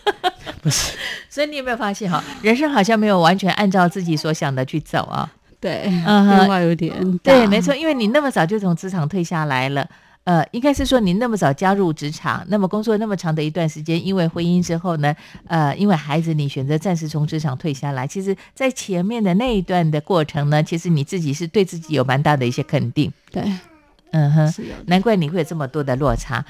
[0.60, 0.92] 不是，
[1.30, 5.26] 所以你有没有发现哈，人生好像没有完全按照自己所想的去走啊？
[5.58, 7.74] 对，嗯变化有点大对，没错，。
[7.74, 9.88] 因为你那么早就从职场退下来了。
[10.26, 15.14] 呃，应该是说你那么早加入职场，那么工作那么长的一段时间，因为婚姻之后呢，
[15.46, 18.08] 呃，因为孩子，你选择暂时从职场退下来。
[18.08, 23.12] 其实，在前面的那一段的过程呢，其实你自己是对自己有蛮大的一些肯定。
[23.30, 23.44] 对，
[24.10, 24.54] 嗯哼。
[24.86, 26.44] 难怪你会有这么多的落差。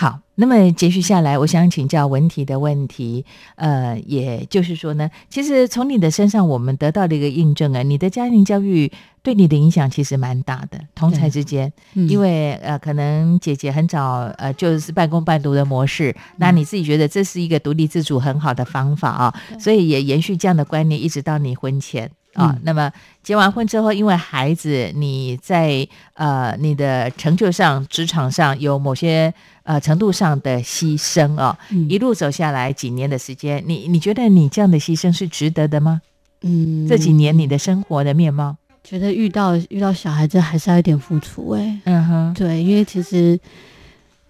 [0.00, 3.24] 好，那么接续下来，我想请教文题的问题，
[3.56, 8.92] 呃，也就是说呢，其实从你的身上，我们得到的一个印证啊，你的家庭教育
[9.24, 12.08] 对你的影响其实蛮大的，同才之间，嗯。
[12.08, 22.08] 因为呃，可能姐姐很早呃就是半工半读的模式，那你自己觉得这是一个独立自主很好的方法啊，所以也延续这样的观念，一直到你婚前。
[22.34, 22.60] 啊、嗯。
[22.62, 22.92] 那么
[23.24, 25.84] 结完婚之后，因为孩子，你在
[26.14, 29.32] 呃你的成就上、职场上有某些
[29.68, 31.86] 呃程度上的牺牲哦，嗯。
[31.90, 36.00] 一路走下来几年的时间，你你觉得你这样的牺牲是值得的吗？
[36.40, 43.38] 嗯，这几年你的生活的面貌，觉得遇到遇到小孩子还是要有点付出哎、嗯哼，对，因为其实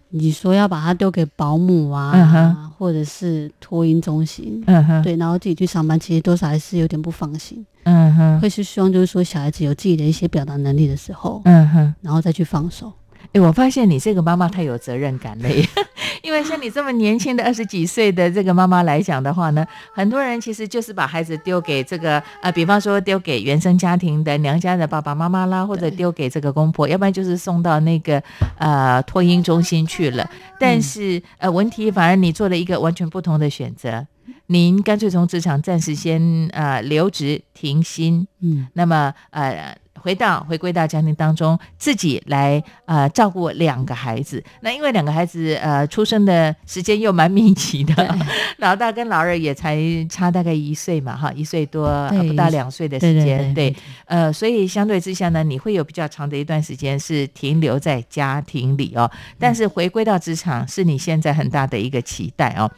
[0.09, 11.95] 你说要把他丢给保姆啊，或者是托婴中心，嗯哼，对，然后自己去上班，其实多少还是有点不放心，嗯哼，会是希望就是说小孩子有自己的一些表达能力的时候，嗯哼。
[12.01, 12.93] 然后再去放手。
[13.33, 15.63] 哎，我发现你这个妈妈太有责任感了耶，
[16.23, 28.23] 因为像你这么年轻的二十几岁的这个妈妈来讲的话呢，很多人其实就是把孩子丢给这个呃，比方说丢给原生家庭的娘家的爸爸妈妈啦，或者丢给这个公婆，要不然就是送到那个
[28.57, 30.29] 呃托婴中心去了。
[30.59, 34.07] 但是呃，文题反而你做了一个完全不同的选择，
[34.47, 44.43] 您干脆从职场暂时先呃留职停薪，嗯，那么呃，回到回归到家庭当中，自己来呃照顾两个孩子。
[44.61, 48.19] 那因为两个孩子呃出生的时间又蛮密集的，
[48.59, 62.71] 老大跟老二也才差大概一岁嘛，哈，一岁多、呃不到两岁的对对时间，对呃，所以相对之下呢，你会有比较长的一段时间是停留在家庭里哦，但是回归到职场是你现在很大的一个期待哦。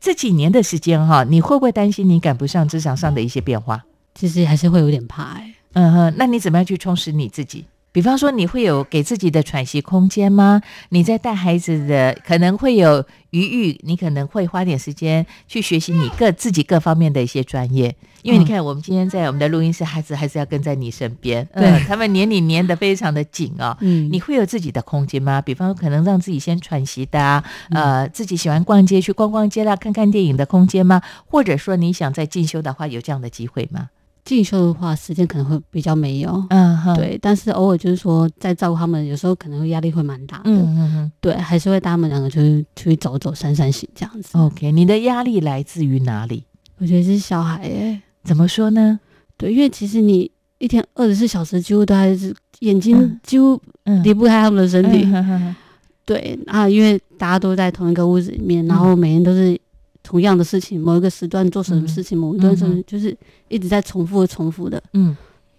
[0.00, 3.82] 这几年的时间哈、你会不会担心你赶不上职场上的一些变化？
[4.14, 7.66] 其实还是会有点怕哎、嗯哼，那你怎么样去充实你自己？
[7.90, 10.60] 比方说，你会有给自己的喘息空间吗？
[10.90, 17.94] 你在带孩子的可能会有余裕，你可能会花点时间去学习你各自己各方面的一些专业。
[18.22, 23.76] 因为你看，我们今天在我们的录音室，孩子还是要跟在你身边，嗯，对他们黏你黏得非常的紧哦。
[23.80, 25.40] 嗯，你会有自己的空间吗？
[25.40, 31.00] 比方说，可能让自己先喘息的啊，嗯呃，自己喜欢逛街去逛逛街啦，看看电影的空间吗？
[31.26, 33.88] 或者说你想在进修的话，有这样的机会吗？
[34.28, 36.44] 进修的话，时间可能会比较没有。
[36.50, 40.42] 嗯哼，对，但是偶尔就是说，在照顾他们，有时候可能会压力会蛮大的。
[40.44, 41.12] 嗯嗯嗯。
[41.18, 44.36] 对，还是会带他们两个出去出去走走、散散心这样子。
[44.36, 46.44] OK，你的压力来自于哪里？
[46.76, 49.00] 我觉得是小孩耶，怎么说呢？
[49.38, 55.08] 对，因为其实你一天二十四小时几乎都还是眼睛嗯几乎嗯离不开他们的身体。
[56.04, 59.58] 对啊，因为大家都在同一个屋子里面，然后每天都是
[60.08, 63.14] 同样的事情，某一个时段做什么事情，某一段事嗯就是
[63.48, 64.82] 一直在重复的、重复的。
[64.94, 65.14] 嗯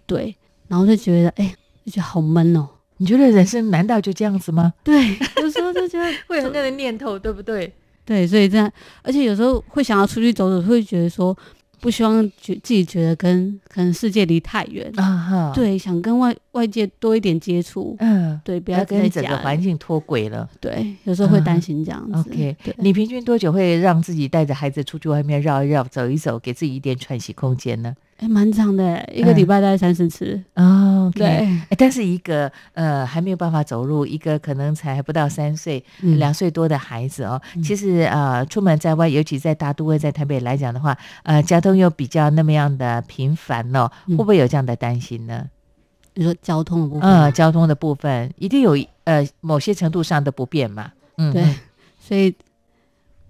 [0.06, 0.34] 对，
[0.66, 2.68] 然后就觉得哎、就觉得好闷哦。
[2.96, 4.74] 你觉得人生难道就这样子吗？
[4.82, 7.72] 对，有时候就觉得 会有那个念头，对不对？
[8.04, 8.68] 对，所以这样，
[9.02, 11.36] 而且有时候会想要出去走走，会觉得说
[11.80, 20.48] 不希望觉自己觉得跟可能世界离太远，啊哈，，对，想跟外外界多一点接触，嗯，对，不不要跟整个环境脱轨了。
[20.60, 22.30] 对，有时候会担心这样子。
[22.30, 27.94] OK，你平均多久会让自己带着孩子出去外面绕一绕、走一走，给自己一点喘息空间呢？
[28.20, 30.38] 哎，蛮长的，一个礼拜大概三四次。
[30.54, 36.18] 哦对，哎但是一个呃还没有办法走路，一个可能才不到三岁、嗯。
[36.18, 44.16] 两岁多的孩子哦，其实呃出门在外，尤其在大都会，在台北来讲的话，呃交通又比较那么样的频繁哦，嗯。
[44.16, 45.46] 会不会有这样的担心呢？
[46.12, 50.92] 你说交通的部分，呃，交通的部分一定有呃某些程度上的不便嘛。
[51.16, 51.42] 嗯，对，
[51.98, 52.34] 所以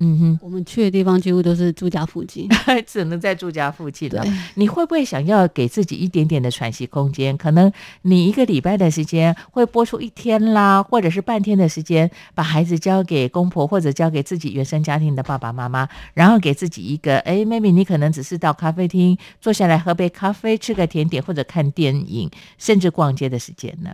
[0.01, 0.38] 嗯哼。
[0.42, 2.48] 我们去的地方几乎都是住家附近。
[2.86, 4.24] 只能在住家附近了。
[4.55, 7.36] 你会不会想要给自己一点点的喘息空间？
[7.36, 7.72] 可能
[8.03, 23.90] 你一个礼拜的时间会播出一天啦，或者是半天的时间，把孩子交给公婆或者交给自己原生家庭的爸爸妈妈，然后给自己一个，哎，maybe 你可能只是到咖啡厅坐下来喝杯咖啡，吃个甜点或者看电影，甚至逛街的时间呢？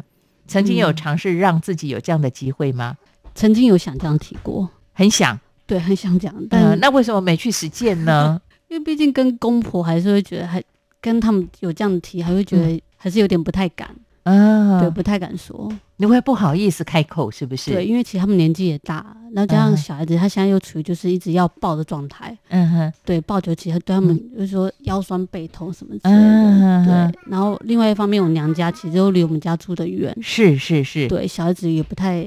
[0.49, 2.97] 曾经有嗯尝试让自己有这样的机会吗？
[3.35, 8.41] 曾经有想这样提过，很想，对，很想讲，但、呃，那为什么没去实践呢？
[8.69, 10.63] 因为毕竟跟公婆还是会觉得还
[11.01, 13.89] 跟他们有这样提，还会觉得还是有点不太敢，
[14.25, 15.73] 啊，对，不太敢说。
[15.99, 17.73] 你会不好意思开口，是不是？
[17.73, 27.21] 对，，因为其实他们年纪也大，然后加上嗯小孩子，他现在又处于就是一直要抱的状态，嗯哼，对，抱久其实对他们就是说腰酸背痛什么之类的，嗯对。
[27.31, 32.27] 然后另外一方面，我娘家其实又离我们家住的远，是是是，对，小孩子也不太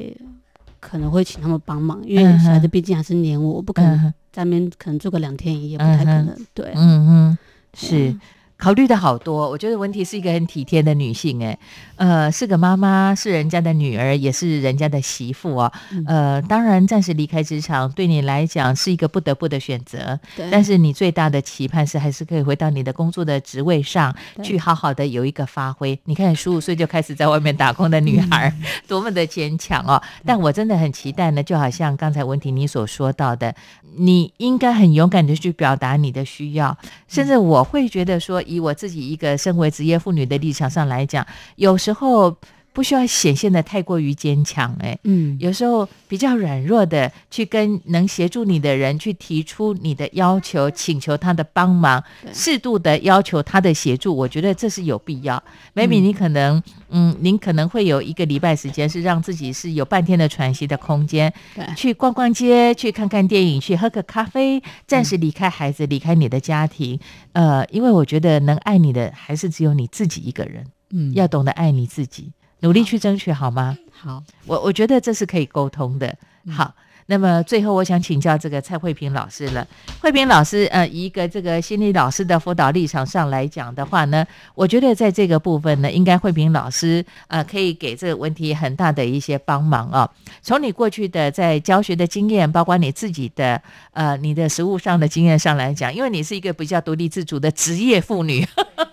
[0.80, 6.72] 可能会请他们帮忙，因为孩子毕竟还是黏我，我不可能在那边可能住个两天一夜，不太可能，对。
[6.76, 7.38] 嗯嗯，
[7.74, 8.08] 是。
[8.10, 8.20] 啊
[8.60, 9.50] 考虑的好多。
[9.50, 11.58] 我觉得文婷是一个很体贴的女性，哎，
[11.96, 15.72] 呃，是个妈妈，是人家的女儿，也是人家的媳妇哦。
[15.92, 20.20] 嗯呃，当然，暂时离开职场对你来讲是一个不得不的选择，
[20.52, 25.98] 但是你最大的期盼是还是可以回到你的工作的职位上去，好好的有一个发挥。
[26.04, 30.02] 你看，十五岁就开始在外面打工的女孩，嗯 多么的坚强哦！
[30.26, 33.56] 但我真的很期待呢，就好像刚才文婷你所说到的，
[33.96, 41.26] 你应该很勇敢的去表达你的需要，甚至我会觉得说，以我自己一个身为职业妇女的立场上来讲，
[41.56, 42.36] 有时候
[42.80, 52.02] 不需要显现的太过于坚强，哎，嗯，有时候比较软弱的去跟能协助你的人去提出你的要求，请求他的帮忙，
[52.32, 55.44] 适度的要求他的协助，我觉得这是有必要。
[55.76, 66.98] maybe 你可能，嗯，您可能会有一个礼拜时间是让自己是有半天的喘息的空间，对，去逛逛街，去看看电影，去喝个咖啡，暂时离开孩子，离开你的家庭。
[67.34, 71.12] 呃，因为我觉得能爱你的还是只有你自己一个人，嗯。
[71.14, 73.78] 要懂得爱你自己，努力去争取，好吗？
[73.92, 76.16] 好，我我觉得这是可以沟通的。
[76.50, 76.74] 好，
[77.08, 79.68] 那么最后我想请教这个蔡慧萍老师了。
[80.00, 90.10] 慧萍老师，呃，以一个这个心理老师的辅导立场上来讲的话呢，我觉得在这个部分呢，应该慧萍老师呃可以给这个问题很大的一些帮忙啊。
[90.42, 98.48] 从你过去的在教学的经验，包括你自己的呃你的实务上的经验上来讲，因为你是一个比较独立自主的职业妇女。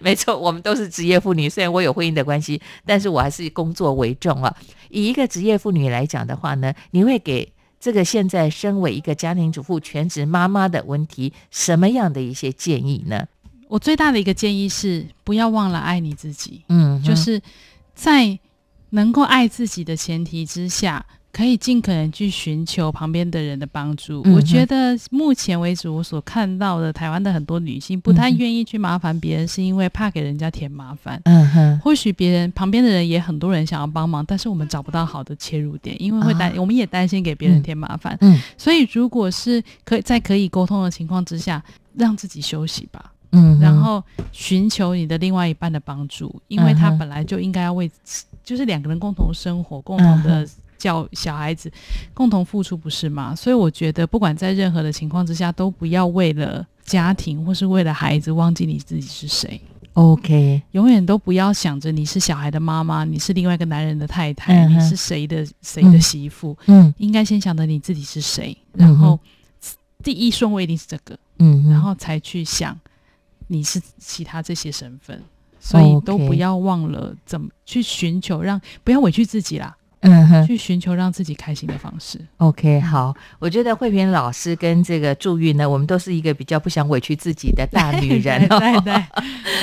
[0.00, 1.48] 没错，我们都是职业妇女。
[1.48, 4.54] 虽然我有婚姻的关系，但是我还是以工作为重啊。
[4.90, 13.26] 以一个职业妇女来讲的话呢，你会给这个现在身为一个家庭主妇、全职妈妈的问题什么样的一些建议呢？
[13.68, 17.40] 我最大的一个建议是，不要忘了爱你自己，嗯，就是
[17.94, 18.38] 在
[18.90, 21.04] 能够爱自己的前提之下，
[21.38, 24.22] 可以尽可能去寻求旁边的人的帮助。
[24.24, 31.20] 嗯我觉得目前为止，我所看到的台湾的很多女性不太愿意去麻烦别人，是因为怕给人家添麻烦。
[31.26, 38.18] 嗯哼，或许别人旁边的人也很多人想要帮忙，但是我们找不到好的切入点，因为会担，啊我们也担心给别人添麻烦。
[38.20, 41.62] 嗯所以，如果是可以在可以沟通的情况之下，
[41.94, 47.88] 让自己休息吧，嗯，然后寻求你的另外一半的帮助，因为他本来就应该要为，
[48.42, 51.70] 就是两个人共同生活、共同的嗯教小孩子、
[52.14, 53.34] 共同付出，不是吗？
[53.34, 59.60] 所以我觉得，不管在任何的情况之下，都不要为了家庭或是为了孩子忘记你自己是谁。
[59.94, 66.94] OK，永远都不要想着你是小孩的妈妈，你是另外一个男人的太太，嗯你是谁的谁的媳妇，嗯。
[66.98, 69.18] 应该先想着你自己是谁，嗯然后
[70.04, 72.78] 第一顺位一定是这个，嗯，然后才去想
[73.48, 75.20] 你是其他这些身份，
[75.58, 79.76] 所以都不要忘了怎么去寻求让，不要委屈自己啦。
[80.00, 82.20] 嗯哼去寻求让自己开心的方式。
[82.36, 88.58] ，OK，好，我觉得慧萍老师跟这个祝玉呢，我们都是一个比较不想委屈自己的大女人 哦。
[88.60, 89.04] 对对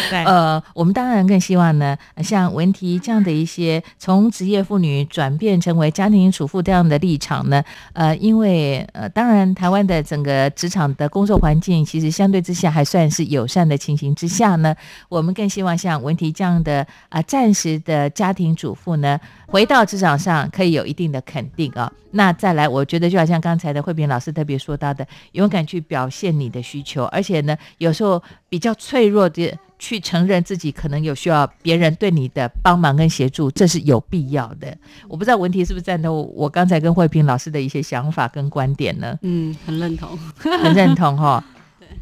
[0.09, 7.63] 对， 呃，我们当然更希望呢，呃像文婷这样的一些从职业妇女转变成为家庭主妇这样的立场呢，
[7.93, 14.75] 呃，因为呃，当然台湾的整个职场的工作环境其实相对之下还算是友善的情形之下呢，
[15.09, 34.75] 我们更希望像文婷这样的啊、暂时的家庭主妇呢，回到职场上可以有一定的肯定啊、那再来，我觉得就好像刚才的慧萍老师特别说到的，勇敢去表现你的需求，而且呢，有时候比较脆弱的去承认自己可能有需要别人对你的帮忙跟协助，这是有必要的。
[35.07, 39.17] 我不知道文题是不是赞同我刚才跟慧萍老师的一些想法跟观点呢？
[39.21, 40.17] 嗯，很认同。
[40.39, 41.43] 很认同哈，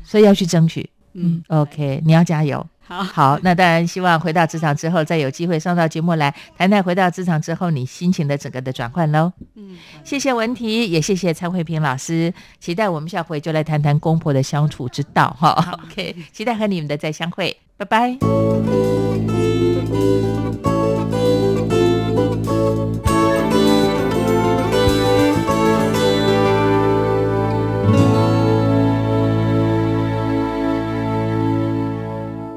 [0.04, 0.88] 所以要去争取。
[1.14, 2.66] 嗯，OK，你要加油。
[2.86, 9.32] 好，好，那当然希望回到职场之后，再有机会上到节目来谈谈回到职场之后你心情的整个的转换喽。
[9.56, 15.80] 嗯，谢谢文婷，也谢谢蔡慧萍老师，期待我们下回就来谈谈公婆的相处之道哈。
[15.86, 18.18] OK，期待和你们的再相会，拜拜。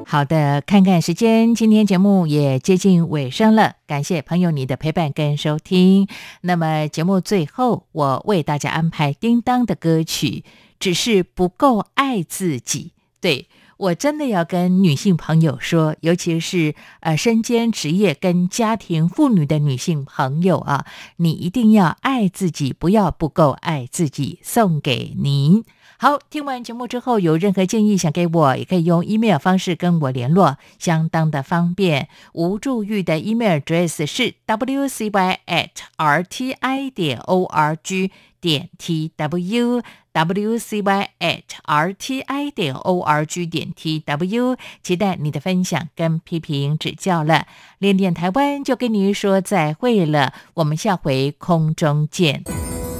[0.09, 6.07] 好的，看看时间，今天节目也接近尾声了，感谢朋友你的陪伴跟收听。
[6.39, 10.45] 那么节目最后，我为大家安排叮当的歌曲，
[10.79, 12.93] 只是不够爱自己。
[13.19, 20.85] 对我真的要跟女性朋友说，尤其是呃身兼职业跟家庭妇女的女性朋友啊，
[21.17, 24.39] 你一定要爱自己，不要不够爱自己。
[24.41, 25.65] 送给您。
[25.99, 32.07] 好，听完节目之后，有任何建议想给我，也可以用 email 方式跟我联络，相当的方便。
[32.33, 39.81] 吴祝玉的 email address 是 wcy at rti 点 org 点 tw。
[40.13, 47.45] wcy at rti 点 org 点 tw，期待你的分享跟批评指教了。
[47.77, 52.43] 练练台湾就跟您说再会了，我们下回空中见。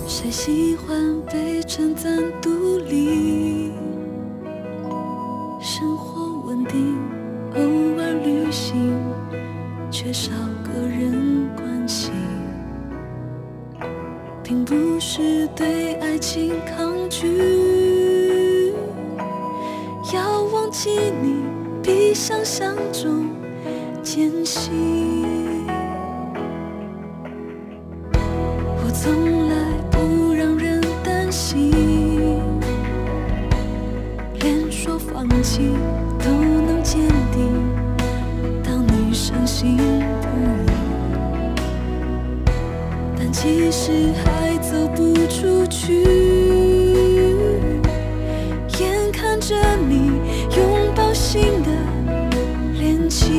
[0.08, 2.16] 谁喜欢被称赞
[5.70, 6.98] 生活稳定，
[7.56, 7.62] 偶
[8.02, 8.98] 尔旅行，
[9.92, 10.32] 缺少
[10.64, 12.10] 个人关系，
[14.42, 18.74] 并不是对爱情抗拒。
[20.14, 20.90] 要忘记
[21.22, 21.44] 你，
[21.84, 23.28] 比想象中
[24.02, 25.66] 艰辛。
[28.14, 29.56] 我从来
[29.92, 30.27] 不
[35.28, 35.72] 说放弃
[36.20, 37.02] 都能坚
[37.32, 37.52] 定。
[38.64, 40.28] 当你深信不
[40.66, 40.72] 疑，
[43.18, 46.04] 但其实还走不出去。
[48.80, 49.56] 眼看着
[49.88, 50.12] 你
[50.56, 51.70] 拥抱新的
[52.80, 53.36] 恋情。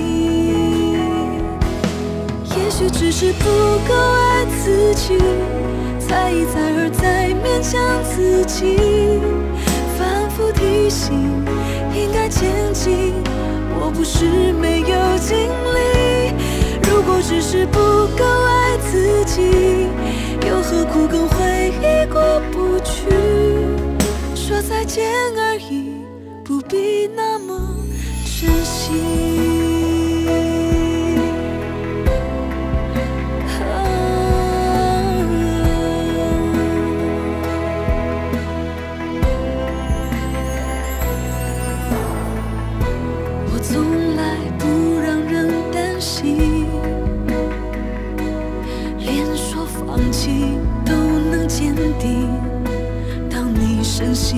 [2.45, 3.45] 也许只是不
[3.89, 5.17] 够爱自己，
[5.99, 8.77] 再一再而再勉强自己，
[10.53, 11.45] 提醒
[11.95, 13.15] 应该前进。
[13.81, 16.33] 我不是没有经历，
[16.91, 17.79] 如果只是不
[18.17, 19.89] 够爱自己，
[20.47, 22.21] 又何苦跟回忆过
[22.53, 23.09] 不去？
[24.35, 25.05] 说再见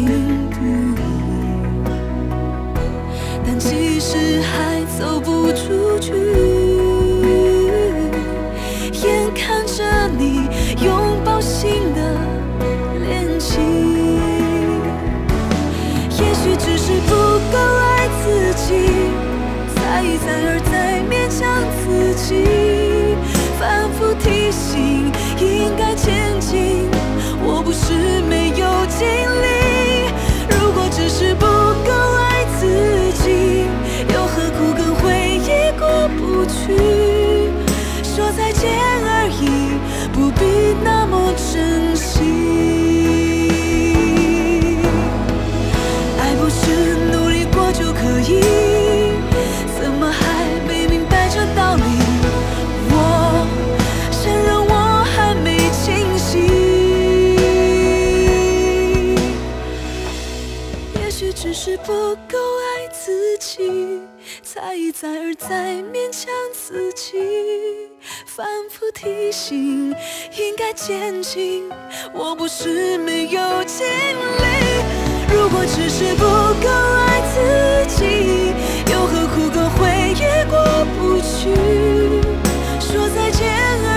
[0.01, 0.40] 深
[65.31, 67.17] 而在勉强自己，
[68.27, 69.95] 反复提醒
[70.37, 71.41] 应该坚强，
[72.13, 75.33] 我不是没有经历。
[75.33, 78.53] 如果只是不够爱自己，
[78.93, 81.55] 又何苦跟回忆过不去？
[82.81, 83.90] 说再见。